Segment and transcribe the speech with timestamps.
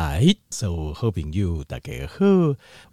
[0.00, 2.24] 来，所有好朋友大家好，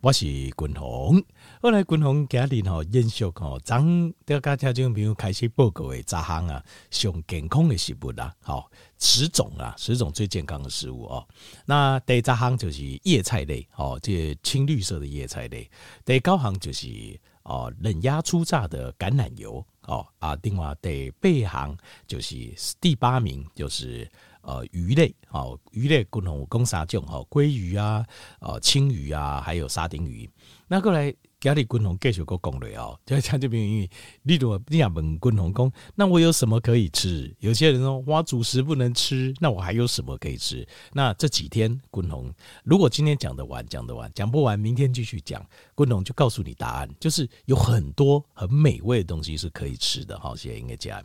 [0.01, 1.23] 我是君鸿。
[1.61, 11.25] 后来君鸿今日吼延续吼，张大家听众朋友开始报告的杂项啊，上健康的食物啦，好十种啊，十种最健康的食物哦。
[11.65, 15.71] 那第杂项就是叶菜类，哦，这青绿色的叶菜类。
[16.03, 22.35] 第九项就是哦冷压初榨的橄榄油，哦啊，另外第八项就是
[22.81, 24.05] 第八名就是。
[24.47, 28.05] 呃，鱼类，哦，鱼类共同共三种，哈，鲑鱼啊，
[28.39, 30.27] 呃，青鱼啊，还有沙丁鱼。
[30.69, 31.13] 那过来
[31.47, 33.89] 家里共同继续个攻略哦，就像这边，因为
[34.23, 37.33] 例如你要问共同工，那我有什么可以吃？
[37.39, 40.67] 有些人说哇，主食不能吃，那我还有什么可以吃？
[40.91, 42.29] 那这几天共同，
[42.65, 45.41] 如果今天讲得完，讲得完，讲不完，明天继续讲，
[45.73, 51.01] 共同就告诉你答案，就是有很多很美味的东西是可以吃的，哈，谢谢应该讲。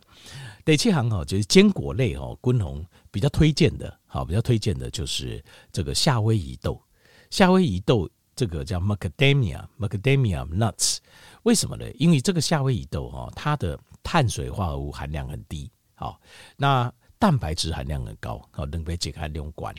[0.65, 2.85] 第七行哈，就是坚果类哈，共同。
[3.13, 5.39] 比较推荐的，好，比较推荐的就是
[5.71, 6.81] 这个夏威夷豆。
[7.29, 10.97] 夏威夷豆这个叫 macadamia macadamia nuts，
[11.43, 11.89] 为什么呢？
[11.93, 16.19] 因为这个夏威夷豆哈，它的碳水化合物含量很低，好，
[16.57, 19.73] 那蛋白质含量很高，好，能被解开利用管。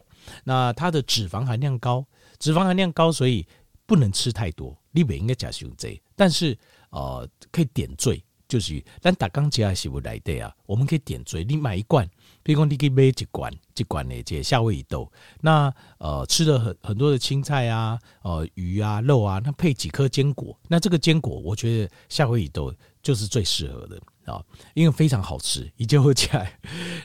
[0.45, 2.07] 那它的脂肪含量高，
[2.39, 3.47] 脂肪含量高，所以
[3.87, 4.77] 不能吃太多。
[4.93, 6.57] 你不应该加熊贼，但是
[6.91, 8.25] 呃，可以点缀。
[8.55, 10.55] 就是，但打钢机还是不来的啊。
[10.65, 12.09] 我们可以点缀，你买一罐，
[12.45, 15.11] 比如说你可以买一罐，一罐的这夏威夷豆。
[15.41, 24.01] 那呃，吃了很很多的青菜啊，呃，鱼啊，肉啊，那配几颗坚果，那这个坚果，我觉得夏威夷豆就是最适合的
[24.33, 24.41] 啊，
[24.75, 26.57] 因为非常好吃，一就会起来。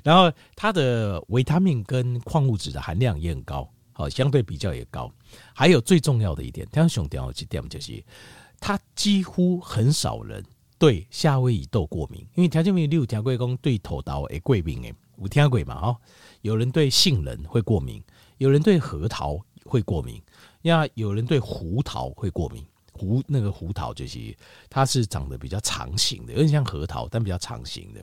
[0.03, 5.11] 然后它的维他命跟矿物质的含量也很高，好，相对比较也高。
[5.55, 8.03] 还有最重要的一点，非常重要的一点就是，
[8.59, 10.45] 它几乎很少人。
[10.79, 15.97] 对夏威夷豆过敏，因为条件没有六条贵公对头刀诶过敏诶，五天贵嘛哈。
[16.41, 18.01] 有人对杏仁会过敏，
[18.37, 20.21] 有人对核桃会过敏，
[20.61, 22.65] 那，有人对胡桃会过敏。
[22.93, 24.35] 胡那个胡桃就是
[24.69, 28.01] 它是长得比较长形的，有点像核桃，但比较长形的。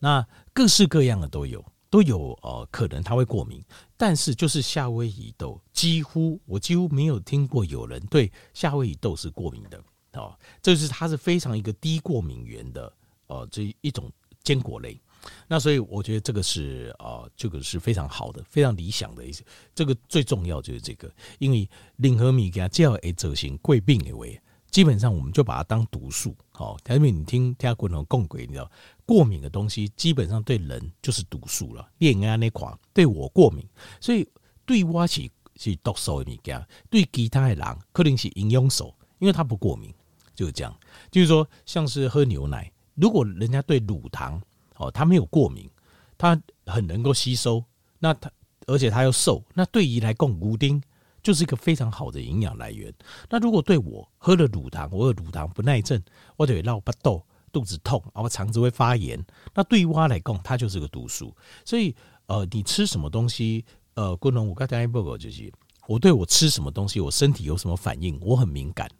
[0.00, 3.64] 那各式各样的都有，都有呃可能它会过敏，
[3.96, 9.80] 但是就是夏威夷豆，几乎我几乎没有听过有人对夏威夷豆是过敏的。
[10.20, 12.92] 哦，这是它是非常一个低过敏原的，
[13.26, 14.10] 呃，这一种
[14.42, 15.00] 坚果类。
[15.48, 19.42] 那所以我觉得这个是呃，这个是非常好的，非常理想的一些。
[19.74, 21.66] 这个最重要就是这个，因为
[21.96, 24.26] 任何物件只要会造成过敏的话，
[24.70, 26.36] 基本上我们就把它当毒素。
[26.50, 28.70] 好，因为你听听过那种共鬼，你知道，
[29.06, 31.88] 过敏的东西基本上对人就是毒素了。
[31.98, 33.66] 恋爱那款对我过敏，
[34.02, 34.28] 所以
[34.66, 35.22] 对我是
[35.56, 39.90] 是毒素的物件，对其他的人可能是营养素，因为他不过敏。
[40.34, 40.76] 就是这样，
[41.10, 44.40] 就是说，像是喝牛奶，如果人家对乳糖
[44.76, 45.70] 哦，他没有过敏，
[46.18, 47.64] 他很能够吸收，
[47.98, 48.30] 那他
[48.66, 50.82] 而且他又瘦，那对于来讲，乳丁
[51.22, 52.92] 就是一个非常好的营养来源。
[53.28, 56.02] 那如果对我喝了乳糖，我有乳糖不耐症，
[56.36, 59.22] 我就会绕巴豆，肚子痛，然后肠子会发炎，
[59.54, 61.34] 那对于蛙来讲，它就是个毒素。
[61.64, 61.94] 所以，
[62.26, 65.52] 呃，你吃什么东西，呃，功能，我刚才报告就是，
[65.86, 68.90] 我对我吃什么东西，我身体有什么反应，我很敏感。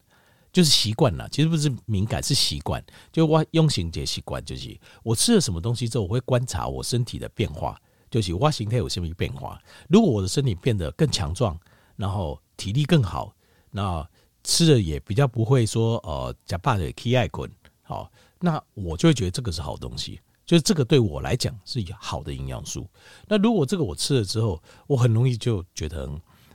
[0.55, 2.81] 就是习惯了，其实不是敏感，是习惯。
[3.11, 7.77] 就我用心节习惯，就是我吃了什么东西之后，我会观察我身体的变化，
[8.09, 9.61] 就是我形态有什么变化。
[9.89, 11.59] 如果我的身体变得更强壮，
[11.97, 13.35] 然后体力更好，
[13.73, 14.09] 那
[14.45, 17.51] 吃的也比较不会说呃假怕的起爱困，
[17.83, 22.89] 好，那我就会觉得这个是好东西，就是这个对我来讲是好的营养素。
[23.27, 26.09] 那如果这个我吃了之后，我很容易就觉得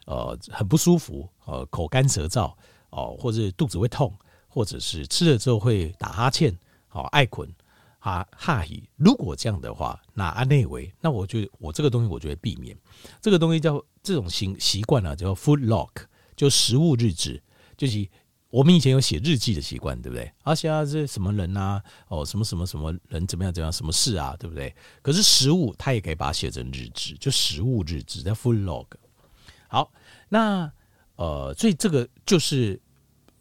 [0.06, 2.54] 呃很不舒服，呃口干舌燥。
[2.92, 4.14] 哦，或者肚子会痛，
[4.48, 6.58] 或者是吃了之后会打哈欠，
[6.88, 7.48] 好爱困，
[8.00, 8.84] 哈哈伊。
[8.96, 12.76] 如果这样的话，那安内维，那我就我这个东西我就会避免。
[13.22, 15.90] 这个东西叫这种习习惯呢，叫 food log，
[16.36, 17.42] 就食物日志，
[17.78, 18.08] 就是
[18.50, 20.32] 我们以前有写日记的习惯，对不对？
[20.44, 24.74] 而且啊，这什么人啊，哦，什么什么什么人怎么样怎么样，什么事啊，对不对？
[25.04, 28.88] 可是食物它也可以把它写成日志，就食物日志叫 food log。
[29.68, 29.92] 好，
[30.30, 30.72] 那。
[31.20, 32.80] 呃，所以这个就是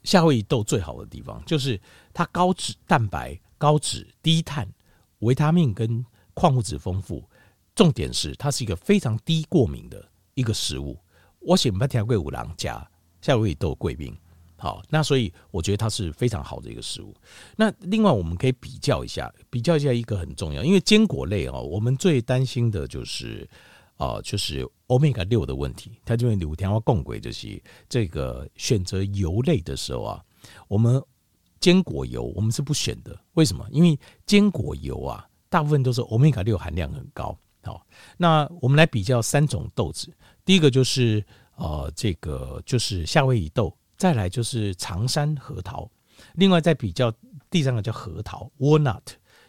[0.02, 1.80] 夏威夷豆最好的地方，就是
[2.12, 4.68] 它高脂、蛋白、高脂、低碳、
[5.20, 6.04] 维他命跟
[6.34, 7.22] 矿物质丰富。
[7.76, 10.04] 重点是它是一个非常低过敏的
[10.34, 10.98] 一个食物。
[11.38, 12.84] 我喜欢听贵五郎加
[13.20, 14.12] 夏威夷豆贵宾，
[14.56, 17.14] 好，那所以我觉得它是非常好的一个食物。
[17.54, 23.48] 那另外我们可以比较一下，比较一下一个很重要，因为坚果类哦，我们最担心的就是。
[23.98, 26.00] 啊，就是欧米伽六的问题。
[26.06, 30.24] 它这边柳天花共轨，就是这个选择油类的时候啊，
[30.68, 31.02] 我们
[31.60, 33.14] 坚果油我们是不选的。
[33.34, 33.68] 为什么？
[33.70, 37.36] 因为坚果油啊，大部分都是欧米伽六含量很高。
[37.64, 37.84] 好，
[38.16, 40.10] 那我们来比较三种豆子，
[40.44, 41.22] 第一个就是
[41.56, 45.90] 呃这个就是夏威夷豆，再来就是长山核桃，
[46.34, 47.12] 另外再比较
[47.50, 49.02] 第三个叫核桃 （walnut）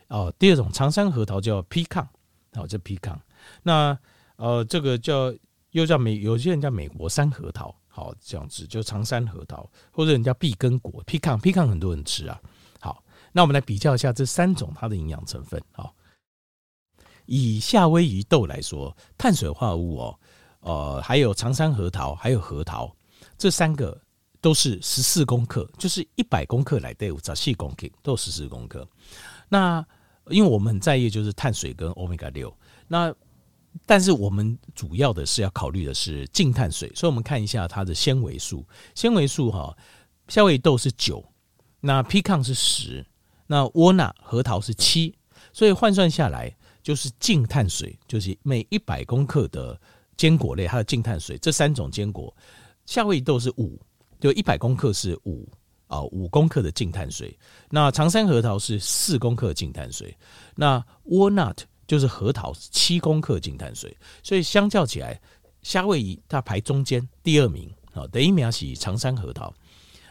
[0.07, 2.07] 哦，第二种长山核桃叫 pecan，
[2.54, 3.18] 好，这 pecan，
[3.62, 3.98] 那
[4.39, 5.33] 呃这个叫
[5.71, 7.75] 又叫美，有些人叫美国山核桃。
[7.91, 12.39] 好，这样子就长山核桃，或者人家碧根果、pecan，pecan 很多人吃啊。
[12.80, 13.03] 好，
[13.33, 15.62] 那我们来比较一下这三种它的营养成分。
[15.74, 15.94] 好，
[17.25, 20.19] 以夏威夷豆来说，碳水化合物哦，
[20.62, 22.95] 呃，还有长山核桃，还有核桃，
[23.38, 24.00] 这三个
[24.39, 28.88] 都是十四公克，就是一百公克来对五十四公克，都十四公克。
[29.50, 29.86] 那
[30.30, 32.56] 因为我们很在意就是碳水跟欧米伽六，
[32.88, 33.13] 那
[33.86, 38.66] 但是我们主要的是要考虑的是净碳水，所以我们看一下它的纤维素。
[38.95, 39.75] 纤维素哈，
[40.27, 41.24] 夏威夷豆是九，
[41.80, 43.06] 那 pecan 是十，
[43.48, 45.16] 那 walnut 核桃是七，
[45.54, 49.80] 所以换算下来就是净碳水，就是每一百公克的
[50.18, 52.36] 坚果类它的净碳水，这三种坚果，
[52.86, 53.80] 夏威夷豆是五，
[54.19, 55.48] 就一百公克是五
[55.88, 57.38] 啊，五公克的净碳水。
[57.69, 60.15] 那长山核桃是四公克净碳水，
[60.56, 61.57] 那 walnut。
[61.89, 65.19] 就是核桃是七公克净碳水，所以相较起来，
[65.63, 69.51] 夏威夷它排中间第二名啊，第一名是长山核桃，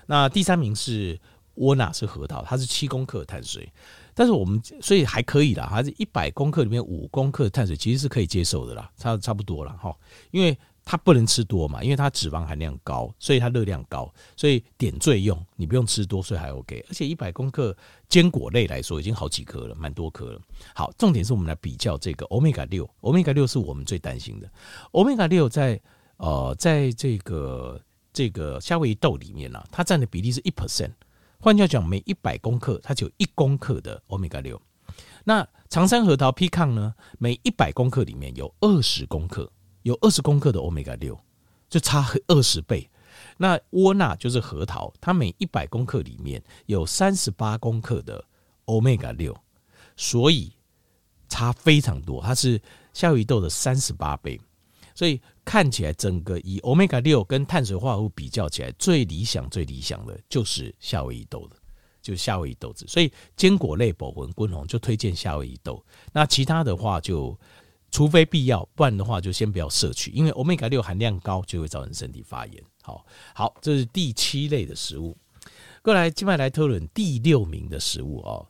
[0.07, 1.17] 那第三名是
[1.55, 3.73] 窝纳是核桃，它是七公克碳水，
[4.13, 9.97] 但是我们所以还可以啦，还是一百公克里面五公克碳水其实是可以接受的啦，差差不多了哈，
[10.33, 10.59] 因为。
[10.91, 16.83] 它不能吃多嘛，因为它脂肪含量高，所以它热量高，所以点缀用，你不用吃多，所以还 OK。
[16.89, 17.77] 而且一百公克
[18.09, 20.41] 坚果类来说，已经好几颗了，蛮多颗了。
[20.75, 24.51] 好，重点是我们来比较这个欧米伽六，欧米伽六是我们最担心的。
[24.93, 25.79] 欧米伽六在
[26.17, 27.79] 呃，在这个
[28.11, 30.93] 这个夏威夷豆里面呢、它占的比例是一 percent，
[31.39, 34.59] 换句话讲，每一百公克它就有一公克的欧米伽六。
[35.25, 39.53] 那长山核桃 pecan 呢，每一百公克里面有二十公克。
[39.89, 41.19] 有二十公克的欧米伽六，
[41.71, 42.87] 就差二十倍。
[43.39, 48.23] 那窝纳就是核桃，它每一百公克里面有三十八公克的
[48.67, 49.35] 欧米伽六，
[49.97, 50.53] 所以
[51.27, 52.21] 差非常多。
[52.21, 52.61] 它是
[52.93, 54.39] 夏威夷豆的三十八倍，
[54.95, 61.57] 所以看起来整个以欧米伽六跟碳水化合物比较起来，最理想、最理想的就是夏威夷豆的，
[62.03, 62.85] 就是夏威夷豆子。
[62.87, 65.83] 所以坚果类保魂滚红就推荐夏威夷豆。
[66.13, 67.35] 那其他的话就。
[67.91, 72.63] 除非必要，不然的话就先不要摄取，因为欧米伽六含量高就会造成身体发炎。
[72.83, 73.05] 好，
[73.35, 75.17] 好，这是第七类的食物。
[75.83, 78.47] 过来，接下来讨论第六名的食物哦。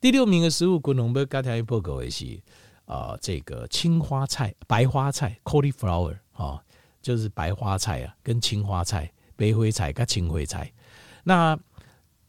[0.00, 2.40] 第六名的食物，滚龙杯刚才报告的是
[2.86, 6.62] 啊，这个青花菜、白花菜 （cauliflower） 啊，
[7.02, 10.72] 就是白花菜啊，跟青花菜、白灰菜跟青灰菜。
[11.24, 11.58] 那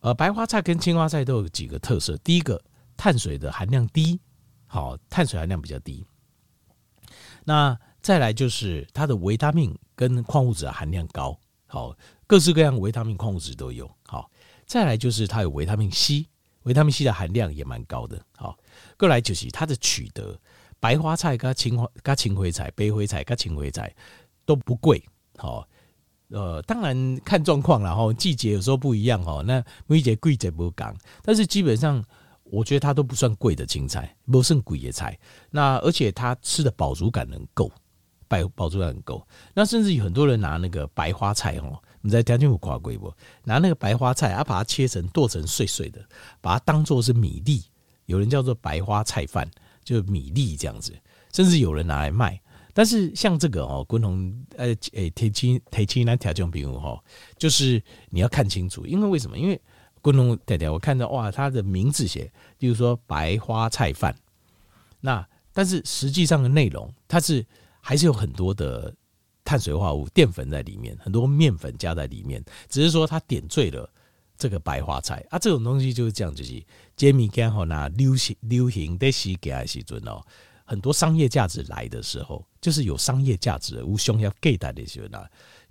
[0.02, 2.18] 呃，白花菜跟青花菜都有几个特色。
[2.18, 2.62] 第一个，
[2.98, 4.20] 碳水的含量低，
[4.66, 6.06] 好，碳水含量比较低。
[7.46, 11.38] 那再来就是它的维他命跟矿物质含量高，
[11.68, 11.96] 好，
[12.26, 13.90] 各式各样维他命、矿物质都有。
[14.06, 14.30] 好，
[14.66, 16.26] 再来就是它有维他命 C，
[16.64, 18.22] 维他命 C 的含量也蛮高的。
[18.38, 18.58] 好，
[18.98, 20.40] 过来就是它的取得，
[20.80, 23.94] 白花菜跟青花、跟青灰菜、白灰菜跟青灰菜
[24.46, 25.04] 都不贵。
[25.38, 25.68] 好，
[26.30, 29.44] 呃，当然看状况了哈，季节有时候不一样哈。
[29.46, 32.04] 那每节贵节不讲，但是基本上。
[32.50, 35.18] 我觉得它都不算贵的青菜，不算贵的菜。
[35.50, 37.72] 那而且它吃的饱足感能够，
[38.28, 39.26] 饱饱足感很够。
[39.54, 43.14] 那甚至有很多人拿那个白花菜哦，你在条件有夸贵不？
[43.44, 46.04] 拿那个白花菜啊，把它切成剁成碎碎的，
[46.42, 47.64] 把它当做是米粒，
[48.06, 49.50] 有人叫做白花菜饭，
[49.84, 50.94] 就是米粒这样子。
[51.32, 52.40] 甚至有人拿来卖。
[52.72, 56.98] 但是像这个哦，共同呃诶，提起提起那条件比如哈，
[57.38, 59.38] 就是你要看清楚，因为为什么？
[59.38, 59.60] 因为
[60.02, 64.16] 滚龙对对，我看到哇，它的名字写，就是说白花菜饭。
[65.02, 67.46] 那但是实际上的内容，它是
[67.82, 68.94] 还是有很多的
[69.44, 72.44] 碳水化合物、淀粉在里面，很多面粉加在里面。
[72.70, 73.90] 只是说它点缀了
[74.38, 76.64] 这个白花菜啊，这种东西就是这样，就是
[76.96, 80.22] 揭秘刚好拿流行流行的时给还是准哦。
[80.66, 85.20] 很多商业价值来的时候，就是有商业价值，无胸要给大的时候呢。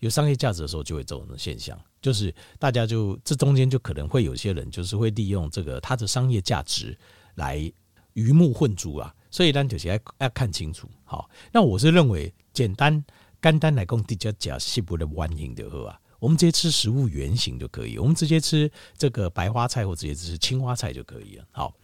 [0.00, 6.96] 有商业价值的时候，就会这种现象，就是大家就这中间就可能会有些人，就是会利用这个它的商业价值
[7.34, 7.72] 来
[8.12, 9.14] 鱼目混珠啊。
[9.30, 10.88] 所以呢，就是要要看清楚。
[11.04, 13.04] 好，那我是认为简单
[13.40, 17.98] 干单来讲，比较讲细部的弯形的喝啊，我们直接吃食物原型就可以。
[17.98, 21.44] 我们直接吃这个白花菜，或直接吃青花菜就可以了。
[21.50, 21.74] 好，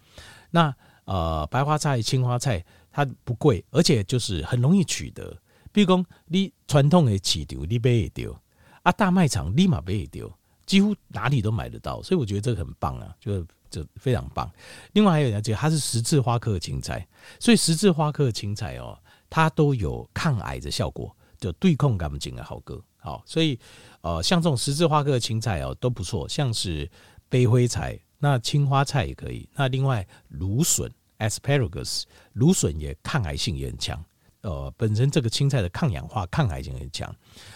[0.49, 5.37] 那呃，白花菜、青花菜它不贵，而且就是很容易取得。
[5.75, 8.41] 比如讲，你传统的市场你买得到，
[8.83, 14.49] 啊，大卖场立马买得到，几乎哪里都买得到，所以我觉得这个很棒啊，就就非常棒。
[14.93, 17.05] 另外还有一个，它是十字花科的青菜，
[17.41, 18.97] 所以十字花科的青菜哦，
[19.29, 22.81] 它都有抗癌的效果，就对抗感冒的好歌。
[22.99, 23.59] 好，所以
[23.99, 26.89] 呃，像这种十字花科的青菜哦都不错，像是
[27.27, 29.45] 背灰菜，那青花菜也可以。
[29.53, 30.89] 那另外芦笋
[31.19, 34.01] （asparagus），芦笋也抗癌性也很强。
[34.45, 37.13] 呃，本身这个青菜的抗氧化、抗癌性很强。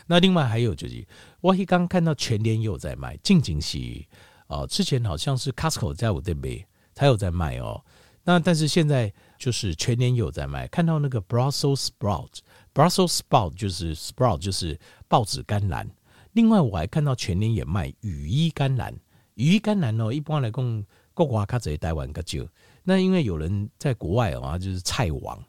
[0.07, 1.05] 那另外还有就是，
[1.39, 4.07] 我刚刚看到全年也有在卖，近景系
[4.47, 6.65] 哦，之前好像是 Costco 在我这边，
[6.95, 7.79] 才有在卖哦。
[8.23, 15.87] 那但是现在就是全年有在卖，看到那个 Brussels sprout，Brussels sprout 就是 sprout 就是报纸甘蓝。
[16.33, 18.93] 另外我还看到全年也卖羽衣甘蓝，
[19.35, 22.47] 羽衣甘蓝哦，一般来讲国外较侪台湾较少。
[22.83, 25.43] 那因为有人在国外啊，就是菜王，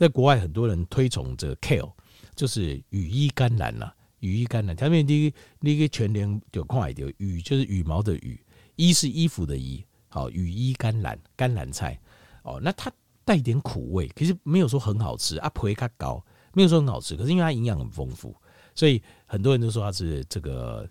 [0.00, 1.92] 在国外很多人推崇这个 kale，
[2.34, 4.74] 就是羽衣甘蓝呐，羽衣甘蓝。
[4.74, 8.42] 他们第一那个全联有看到羽就是羽毛的羽，
[8.76, 12.00] 衣是衣服的衣，好羽衣甘蓝甘蓝菜。
[12.44, 12.90] 哦，那它
[13.26, 17.14] 带一点苦味，其实没有说很好吃啊，皮较高，没有说很好吃。
[17.14, 18.34] 可是因为它营养很丰富，
[18.74, 20.88] 所以很多人都说它是这个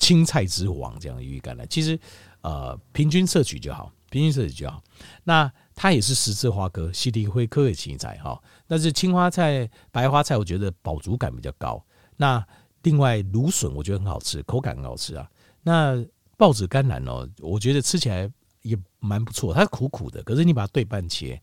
[0.00, 1.64] 青菜之王这样的羽衣甘蓝。
[1.68, 1.96] 其实
[2.40, 4.82] 呃，平均摄取就好，平均摄取就好。
[5.22, 5.48] 那
[5.82, 8.40] 它也是十字花科、蒺藜科科的青菜哈。
[8.68, 11.84] 但是青花菜、白花菜，我觉得饱足感比较高。
[12.16, 12.46] 那
[12.84, 15.28] 另外芦笋，我觉得很好吃，口感很好吃啊。
[15.60, 16.00] 那
[16.36, 18.30] 报纸甘蓝哦，我觉得吃起来。
[18.62, 21.42] 也蛮不错，它是苦苦的，可是你把它对半切，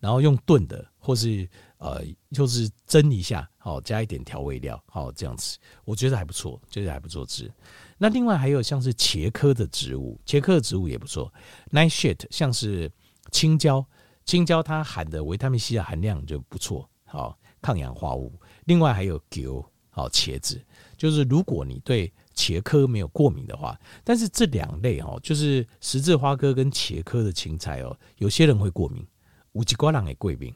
[0.00, 7.50] 然后用炖的，或是呃，就是蒸一下，好加一点调味料，好这样子，我觉得还不错，觉得还不错吃。
[7.96, 11.32] 那另外还有像是茄科的植物，茄科的植物也不错。
[11.70, 12.92] Nightshade 像是
[13.30, 13.84] 青椒，
[14.24, 18.32] 青椒它含的维他命 C 的含量就不错，好抗氧化物。
[18.64, 20.60] 另外还有韭，好茄子，
[20.96, 29.06] 就是如果你对茄科没有过敏的话，但是这两类哦，就是十字花科跟茄科的青菜哦，有些人会过敏，
[29.52, 30.54] 有几挂人也过敏。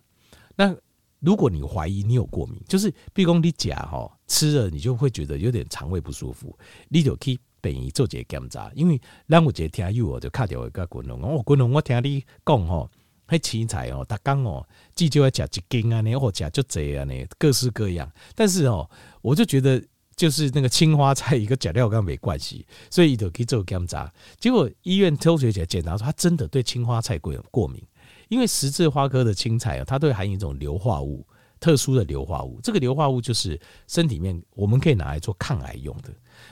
[0.55, 0.75] 那
[1.19, 6.57] 如果你怀疑你有过敏，就是毕恭你甲哈吃了，你就会觉得有点肠胃不舒服，
[6.89, 8.71] 你就去便宜做这个检查。
[8.75, 12.91] 因为让我这听有我就卡掉一个滚龙，我滚龙我听你讲哦，
[13.29, 18.13] 那青菜哦，他刚哦，至少要吃一斤啊，你或吃就这样呢，各式各样。
[18.35, 18.91] 但是哦，
[19.23, 19.83] 我就觉得。
[20.15, 24.13] 就是那个青花菜一个假料跟没关系，所以伊就去做检查。
[24.39, 27.83] 结果医院抽血检检查说，他真的对青花菜过过敏。
[28.29, 31.27] 因为十字花科的青菜啊，它都含一种硫化物，
[31.59, 32.61] 特殊的硫化物。
[32.63, 36.11] 这个硫化物就是身体面我们可以拿来做抗癌用的。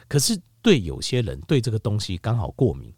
[0.09, 2.93] 可是对有些人对这个东西刚好过敏，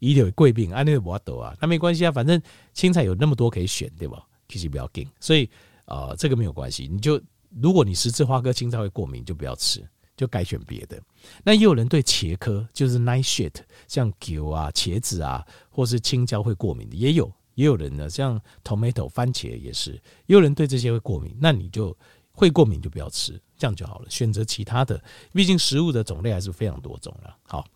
[0.00, 2.40] 医疗贵病，安利不得啊，那没关系啊，反正
[2.72, 4.26] 青菜有那么多可以选，对吧？
[4.48, 5.48] 其实不要紧，所以
[5.86, 6.88] 呃，这个没有关系。
[6.90, 7.20] 你就
[7.60, 9.82] 如果你十字花科青菜会过敏，就不要吃。
[10.16, 10.96] 就改选别的，
[11.42, 13.56] 那也有人对茄科，就是 nightshade，
[13.88, 19.94] 像韭啊、茄子啊，或是青椒会过敏的，也有，也有人呢，像 tomato 番茄也是，
[20.26, 21.98] 也有人对这些会过敏，那你就
[22.34, 27.34] 会过敏就不要吃，这样就好了，选择其他的，毕竟食物的种类还是非常多种了。
[27.44, 27.66] 好，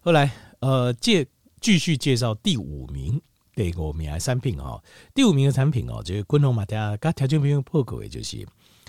[0.00, 0.30] 后来
[0.60, 1.26] 呃介
[1.60, 3.20] 继续介绍第五名，
[3.56, 4.80] 第五名的产品哦，
[5.12, 8.46] 第五名的产品哦，就是滚龙马家刚条件比较破格，也就是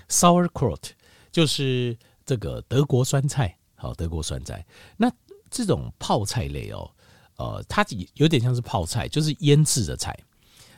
[0.08, 0.90] sauerkraut，
[1.32, 1.98] 就是。
[2.28, 4.66] 这个德国酸菜，好，德国酸菜。
[4.96, 5.08] 那
[5.48, 6.90] 这种泡菜类哦，
[7.36, 10.12] 呃，它有点像是泡菜，就是腌制的菜。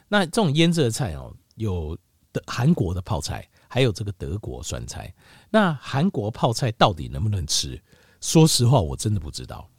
[0.09, 1.97] 那这种腌制的菜哦，有
[2.35, 5.15] 的韩国的泡菜，还有这个德国酸菜。
[5.51, 7.81] 那韩国泡菜到底能不能吃？
[8.21, 9.71] 说实话，我真的不知道。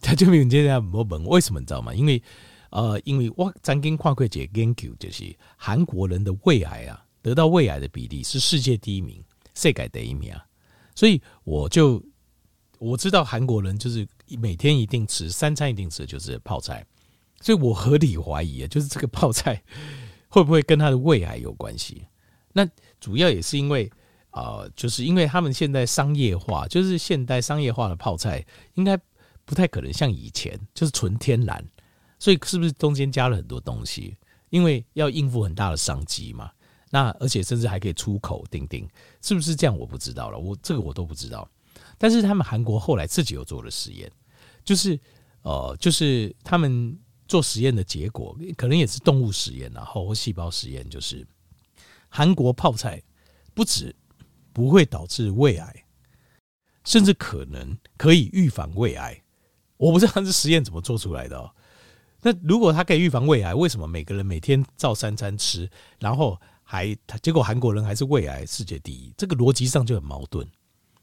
[0.00, 1.94] 他 就问这样我问，为什么你知道吗？
[1.94, 2.22] 因为
[2.70, 9.22] 呃，因为我曾经看过一个研究，就是韩国人的胃癌啊，得到胃癌的比例是世界第一名，
[9.54, 10.44] 世界第一名啊。
[10.94, 12.02] 所以我就
[12.78, 14.06] 我知道韩国人就是
[14.40, 16.84] 每天一定吃三餐一定吃就是泡菜，
[17.40, 19.62] 所以我合理怀疑啊，就是这个泡菜
[20.28, 22.06] 会不会跟他的胃癌有关系？
[22.52, 22.68] 那
[23.00, 23.90] 主要也是因为
[24.30, 28.44] 啊、呃，就是因为他们现在商业化，就是现代商业化的泡菜
[28.74, 28.96] 应该
[29.44, 31.64] 不太可能像以前就是纯天然，
[32.18, 34.16] 所以是不是中间加了很多东西？
[34.50, 36.50] 因为要应付很大的商机嘛。
[36.90, 38.86] 那而且甚至还可以出口，钉钉
[39.22, 39.74] 是不是这样？
[39.78, 41.48] 我不知道了，我这个我都不知道。
[41.96, 44.12] 但是他们韩国后来自己又做了实验，
[44.62, 45.00] 就是
[45.40, 46.94] 呃，就是他们
[47.26, 51.26] 做实验的结果，可能也是动物实验，然后或细胞实验，就是
[52.14, 53.02] 韩国泡菜
[53.54, 53.96] 不止
[54.52, 55.84] 不会导致胃癌，
[56.84, 59.18] 甚至可能可以预防胃癌。
[59.78, 61.50] 我不知道这实验怎么做出来的哦。
[62.20, 70.46] 那如果它可以预防胃癌，为什么每个人每天照三餐吃，然后还结果韩国人还是胃癌世界第一，这个逻辑上就很矛盾。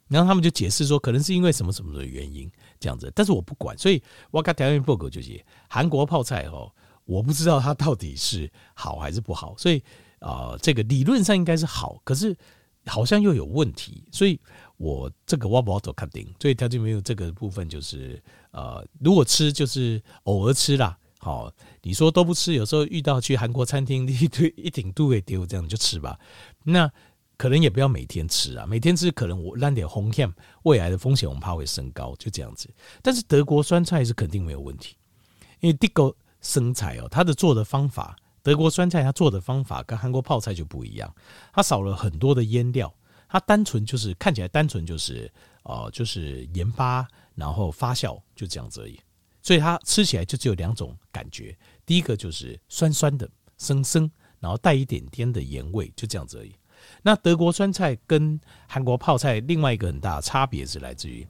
[0.07, 2.49] 然后他们就解释说，可能是因为什么什么的原因
[2.79, 3.11] 这样子。
[3.15, 6.71] 但是我不管，所以我跟条件报告就是韩国泡菜哦，
[7.05, 9.55] 我不知道它到底是好还是不好。
[9.57, 9.83] 所以
[10.19, 12.35] 啊、这个理论上应该是好，可是
[12.85, 14.39] 好像又有问题，所以
[14.77, 18.21] 我这个我不要走肯定，所以条件没有这个部分就是
[18.51, 20.97] 呃，如果吃就是偶尔吃啦。
[21.21, 26.17] 好，你说都不吃，有时候遇到去韩国餐厅，一堆一顶都会丢，这样就吃吧。
[26.63, 26.89] 那
[27.35, 30.33] 可能也不要每天吃啊，每天吃可能我烂点红姜，
[30.63, 32.69] 未来的风险我们怕会升高，就这样子。
[33.01, 34.95] 但是德国酸菜是肯定没有问题，
[35.59, 38.15] 因为这个生菜哦，它的做的方法，
[38.49, 41.15] 德国酸菜它做的方法跟韩国泡菜就不一样，
[41.53, 42.91] 它少了很多的腌料，
[43.27, 48.99] 它单纯就是看起来单纯就是哦，就是盐巴，然后发酵就这样子而已。
[49.43, 53.29] 所以它吃起来就只有两种感觉，第一个就是酸酸的、
[53.59, 56.55] 生生，然后带一点点的盐味，就这样子而已。
[57.03, 61.27] 那德国酸菜跟韩国泡菜另外一个很大的差别是来自于，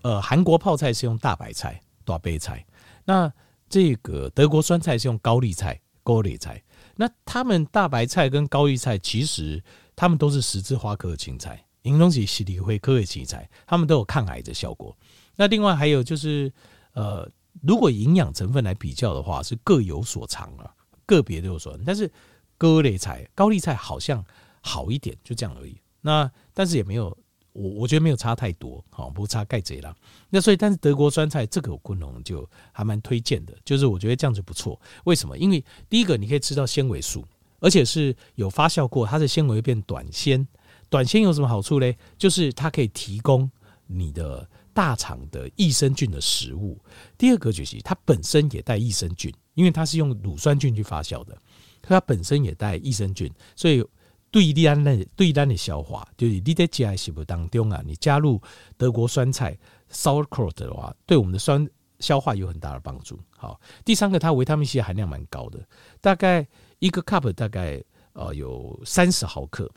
[0.00, 2.64] 呃，韩国泡菜是用大白菜、大白菜，
[3.04, 3.30] 那
[3.68, 5.78] 这个德国酸菜是用高丽菜、
[6.08, 6.62] 高丽菜。
[6.96, 9.62] 那他们大白菜跟高丽菜其实
[9.94, 14.96] 他们都是十字花科的青菜，银东西西里灰科的青菜，他们都有抗癌的效果。
[15.36, 16.52] 那另外还有就是，
[16.92, 17.30] 呃。
[17.62, 20.72] 如果营养成分来比较的话，是各有所长啊，
[21.04, 21.82] 个别都有所长。
[21.84, 22.08] 但是
[22.56, 24.24] 高丽菜、高丽菜好像
[24.60, 25.76] 好一点，就这样而已。
[26.00, 27.18] 那但是也没有，
[27.58, 29.94] 我我觉得没有差太多，好不差盖贼啦。
[30.30, 34.80] 那所以，但是德国酸菜这个功能就还蛮推荐的，就是我觉得这样子不错。
[35.04, 35.36] 为什么？
[35.36, 37.24] 因为第一个你可以吃到纤维素，
[37.60, 40.46] 而且是有发酵过，它的纤维变短纤。
[40.88, 41.96] 短纤有什么好处嘞？
[42.16, 43.50] 就是它可以提供
[43.86, 44.48] 你的。
[44.74, 46.78] 大肠的益生菌的食物，
[47.16, 51.36] 第二个就是它本身也带益生菌，因为它是用乳酸菌去发酵的，
[51.82, 53.84] 它本身也带益生菌，所以
[54.30, 58.40] 对于咱的对咱的消化，就是你在吃的食物当中啊，你加入
[58.76, 59.58] 德国酸菜
[59.90, 61.66] sauerkraut 的话，对我们的酸
[61.98, 63.18] 消化有很大的帮助。
[63.36, 65.66] 好，第三个它维他命 C 含量蛮高的，
[66.00, 66.46] 大概
[66.78, 67.82] 一个 cup 大概
[68.12, 69.70] 呃有三十毫克，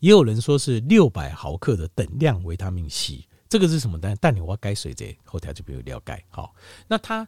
[0.00, 3.26] 也有人说是六百毫克的等量维他命 C。
[3.48, 4.14] 这个是什么呢？
[4.20, 6.24] 但你我该水这后台就没有了解。
[6.28, 6.54] 好，
[6.88, 7.26] 那它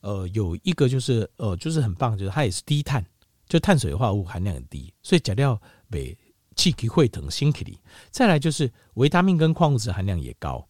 [0.00, 3.04] 呃有一个就是呃就是很棒，就是它也是低碳，
[3.48, 6.16] 就碳水化合物含量很低，所以假料被
[6.54, 7.78] 气体会疼心体里。
[8.10, 10.66] 再来就是维他命跟矿物质含量也高，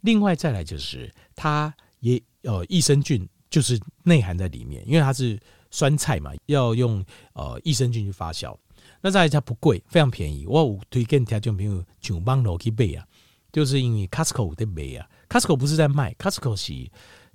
[0.00, 5.38] 另外再来就是它也呃益生菌就是内含在里面，因为它是
[5.70, 8.56] 酸菜嘛，要用呃益生菌去发酵。
[9.00, 10.46] 那再来它不贵，非常便宜。
[10.46, 13.06] 我有推荐听众朋友上网路去买啊。
[13.52, 16.72] 就是因为 Costco 在卖啊，Costco 不是在卖，Costco 是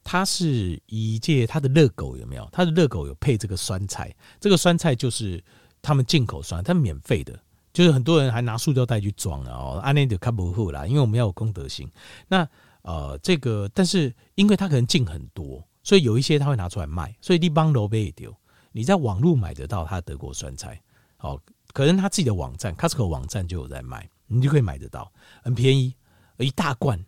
[0.09, 2.47] 它是一介它的热狗有没有？
[2.53, 5.43] 它的热狗有配这个酸菜，这个酸菜就是
[5.81, 7.37] 他们进口酸，它免费的，
[7.73, 11.85] 就是很多人还拿塑料袋去装啊，哦，安内就看不护啦，因为我们要有公德心。
[12.29, 12.47] 那
[12.83, 18.33] 呃，这个但是因为它可能进很多，所以有一些他会拿出来卖，所以立邦罗贝丢，
[18.71, 20.81] 你在网络买得到它德国酸菜，
[21.19, 21.37] 哦，
[21.73, 25.11] 可能他自己的网站 Costco 网站就有在卖，你就可以买得到，
[25.43, 25.93] 很便宜。
[26.37, 27.03] 一大罐，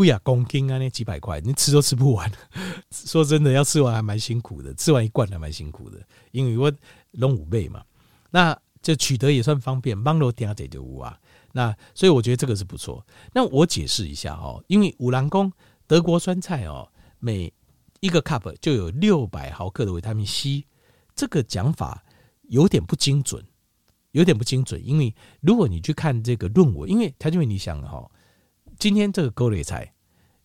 [0.00, 2.32] 贵啊，公斤啊，那几百块，你吃都吃不完。
[2.90, 6.72] 说真的，要吃完还蛮辛苦的，吃完一罐还蛮辛苦的，因为我
[7.10, 7.84] 弄五倍嘛。
[8.30, 11.20] 那这取得也算方便，帮罗点点就啊。
[11.52, 13.06] 那所以我觉得这个是不错。
[13.34, 15.52] 那我解释一下哦，因为五郎宫
[15.86, 17.52] 德国酸菜哦，每
[18.00, 20.64] 一个 cup 就有六百毫克的维他命 C，
[21.14, 22.02] 这个讲法
[22.48, 23.44] 有点不精准，
[24.12, 24.80] 有点不精准。
[24.82, 28.10] 因为如果你去看这个论文，因为他就为你想哈。
[28.80, 29.92] 今天这个高丽菜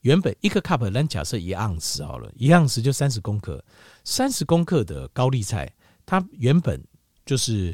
[0.01, 3.63] 原本一个 cup，咱假设一盎司好了，一盎司就三十公克，
[4.03, 5.73] 三十公克的高丽菜，
[6.05, 6.83] 它原本
[7.25, 7.73] 就是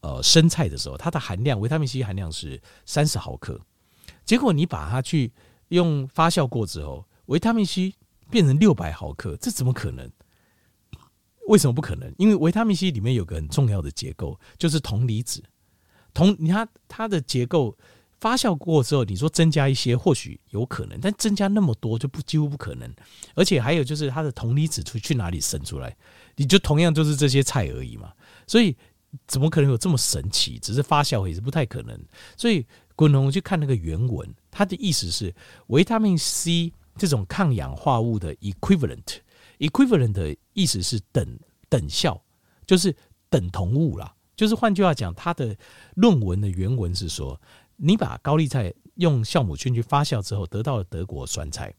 [0.00, 3.60] 呃生菜的时候，它的含量维他命 C 含量是三十毫克，
[4.24, 5.30] 结果你把它去
[5.68, 7.94] 用发酵过之后，维他命 C
[8.30, 10.10] 变成六百毫克，这怎么可能？
[11.48, 12.10] 为什么不可能？
[12.16, 15.44] 因为维他命 C 里面有个很重要的结构，就是铜离子，
[16.14, 17.76] 铜你看它的结构。
[18.20, 22.92] 发酵过之后，你说增加一些或许有可能，但增加那么多就不几乎不可能。
[23.34, 25.96] 而且还有就是它的铜离子出去哪里生出来？
[26.34, 28.12] 你就同样就是这些菜而已嘛。
[28.46, 28.76] 所以
[29.28, 30.58] 怎么可能有这么神奇？
[30.58, 31.96] 只是发酵也是不太可能。
[32.36, 35.32] 所以滚龙去看那个原文，它的意思是
[35.68, 42.20] 维他命 C 这种抗氧化物的 equivalent，equivalent 的意思是等等效，
[42.66, 42.92] 就是
[43.30, 44.12] 等同物啦。
[44.34, 45.56] 就是换句话讲，它的
[45.94, 47.40] 论文的原文是说。
[47.78, 51.72] 你把高丽菜用酵母菌去发酵之后，得到了德国酸菜，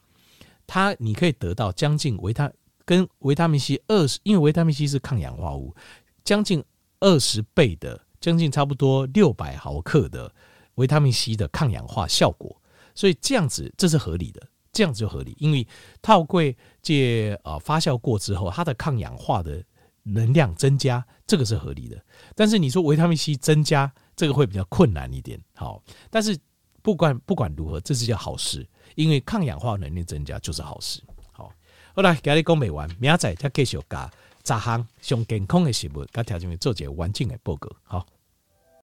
[0.65, 2.51] 它你可以得到将近维他
[2.85, 5.75] 跟维他命 C 二十，因为维他命 C 是抗氧化物，
[6.23, 6.63] 将近
[7.01, 10.33] 二十倍的，将近差不多六百毫克的
[10.75, 12.59] 维他命 C 的抗氧化效果，
[12.95, 15.67] 所以这样子这是合理的，这样子就合理，因为
[16.01, 19.61] 套柜借啊发酵过之后，它的抗氧化的
[20.03, 22.01] 能量增加，这个是合理的。
[22.35, 25.41] 但是你说维他命 C 增加，这个会比较困难一点。
[25.55, 26.37] 好，但是
[26.81, 31.01] 不管不管如何，这是件好事，因为抗氧化能力增加就是好事。
[31.31, 31.49] 好，
[31.95, 34.11] 好啦今日讲没完，明仔再继续把
[34.43, 37.71] 十项上健康的食物，跟条件做一个完整的报告。
[37.83, 38.05] 好。